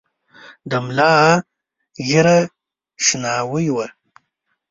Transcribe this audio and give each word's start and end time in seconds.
د 0.69 0.71
ملا 0.85 1.13
ږیره 2.07 2.37
شناوۍ 3.05 3.67
وه. 3.75 3.87